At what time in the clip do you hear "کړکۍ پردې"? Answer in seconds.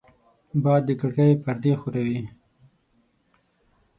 0.99-1.71